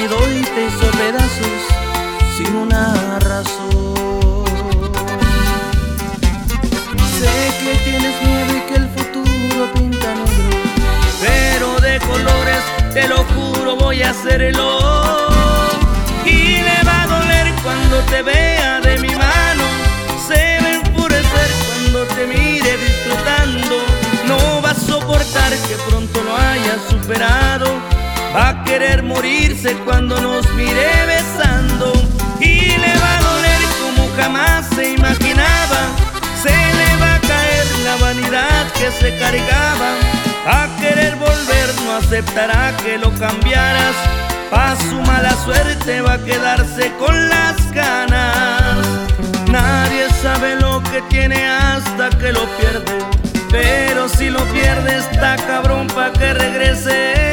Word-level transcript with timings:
me 0.00 0.08
doy 0.08 0.42
te 0.42 0.98
pedazos 0.98 1.60
sin 2.36 2.56
una 2.56 3.18
razón. 3.18 4.44
Sé 7.18 7.34
que 7.60 7.72
tienes 7.84 8.14
miedo 8.22 8.56
y 8.56 8.60
que 8.68 8.76
el 8.76 8.88
futuro 8.96 9.72
pinta 9.74 10.14
negro, 10.14 10.56
pero 11.20 11.80
de 11.80 11.98
colores 12.00 12.62
te 12.94 13.08
lo 13.08 13.24
juro 13.34 13.76
voy 13.76 14.02
a 14.02 14.10
hacerlo. 14.10 14.78
Y 16.24 16.62
le 16.68 16.82
va 16.86 17.02
a 17.02 17.06
doler 17.06 17.52
cuando 17.62 17.98
te 18.10 18.22
vea 18.22 18.80
de 18.80 18.96
mi 19.00 19.14
mano, 19.14 19.64
se 20.26 20.58
va 20.62 20.68
a 20.68 20.74
enfurecer 20.80 21.50
cuando 21.66 22.04
te 22.14 22.26
mire 22.26 22.78
disfrutando, 22.78 23.76
no 24.26 24.62
va 24.62 24.70
a 24.70 24.74
soportar 24.74 25.52
que 25.68 25.76
pronto 25.88 26.22
lo 26.22 26.36
haya 26.36 26.78
superado. 26.88 27.59
Va 28.34 28.50
a 28.50 28.64
querer 28.64 29.02
morirse 29.02 29.74
cuando 29.84 30.20
nos 30.20 30.48
mire 30.54 30.88
besando. 31.06 31.92
Y 32.40 32.76
le 32.78 32.92
va 33.02 33.18
a 33.18 33.22
doler 33.22 33.62
como 33.82 34.08
jamás 34.16 34.66
se 34.74 34.90
imaginaba. 34.90 35.80
Se 36.40 36.50
le 36.50 36.96
va 37.00 37.14
a 37.16 37.20
caer 37.20 37.66
la 37.84 37.96
vanidad 37.96 38.72
que 38.74 38.90
se 38.92 39.18
cargaba. 39.18 39.90
A 40.46 40.68
querer 40.80 41.16
volver 41.16 41.68
no 41.84 41.96
aceptará 41.96 42.72
que 42.84 42.98
lo 42.98 43.12
cambiaras. 43.18 43.96
Pa' 44.50 44.76
su 44.76 45.00
mala 45.02 45.34
suerte 45.44 46.00
va 46.00 46.14
a 46.14 46.24
quedarse 46.24 46.92
con 46.98 47.28
las 47.28 47.72
ganas. 47.72 48.78
Nadie 49.50 50.06
sabe 50.22 50.54
lo 50.54 50.80
que 50.84 51.02
tiene 51.08 51.48
hasta 51.48 52.10
que 52.10 52.32
lo 52.32 52.44
pierde. 52.58 52.98
Pero 53.50 54.08
si 54.08 54.30
lo 54.30 54.44
pierde 54.52 54.98
está 54.98 55.34
cabrón 55.36 55.88
pa' 55.88 56.12
que 56.12 56.32
regrese. 56.32 57.29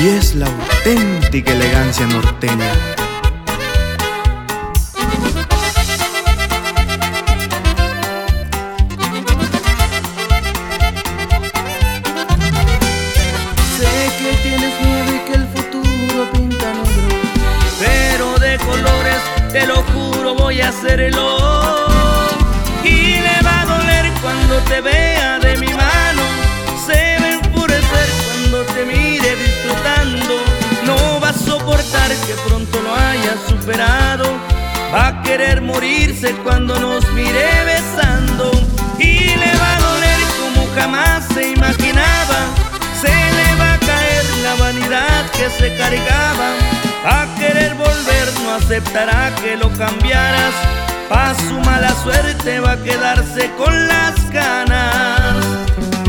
Y 0.00 0.10
es 0.10 0.36
la 0.36 0.46
auténtica 0.46 1.52
elegancia 1.52 2.06
norteña. 2.06 2.72
Sé 13.76 13.90
que 14.18 14.36
tienes 14.44 14.80
miedo 14.80 15.16
y 15.16 15.18
que 15.26 15.34
el 15.34 15.48
futuro 15.48 16.30
pinta 16.32 16.72
negro, 16.74 17.16
pero 17.80 18.38
de 18.38 18.56
colores 18.58 19.20
te 19.50 19.66
lo 19.66 19.82
juro 19.82 20.34
voy 20.36 20.60
a 20.60 20.68
hacerlo. 20.68 21.37
Querer 35.38 35.60
morirse 35.62 36.34
cuando 36.42 36.76
nos 36.80 37.08
mire 37.12 37.46
besando. 37.64 38.50
Y 38.98 39.36
le 39.36 39.52
va 39.60 39.76
a 39.76 39.80
doler 39.80 40.20
como 40.40 40.66
jamás 40.74 41.24
se 41.32 41.50
imaginaba. 41.50 42.40
Se 43.00 43.08
le 43.08 43.54
va 43.54 43.74
a 43.74 43.78
caer 43.78 44.24
la 44.42 44.54
vanidad 44.56 45.30
que 45.36 45.48
se 45.50 45.76
cargaba. 45.76 46.48
A 47.04 47.26
querer 47.38 47.72
volver 47.74 48.26
no 48.42 48.56
aceptará 48.56 49.32
que 49.40 49.56
lo 49.56 49.70
cambiaras. 49.74 50.54
Pa' 51.08 51.34
su 51.36 51.54
mala 51.60 51.94
suerte 52.02 52.58
va 52.58 52.72
a 52.72 52.82
quedarse 52.82 53.48
con 53.56 53.86
las 53.86 54.30
ganas. 54.30 55.36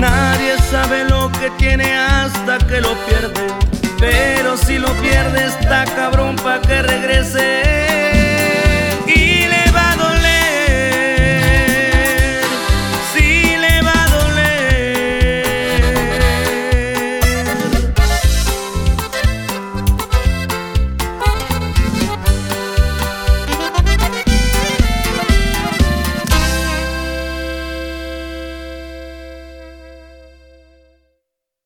Nadie 0.00 0.56
sabe 0.70 1.04
lo 1.04 1.30
que 1.32 1.50
tiene 1.58 1.94
hasta 1.94 2.56
que 2.66 2.80
lo 2.80 2.94
pierde. 3.04 3.46
Pero 4.00 4.56
si 4.56 4.78
lo 4.78 4.90
pierde 5.02 5.44
está 5.44 5.84
cabrón 5.84 6.36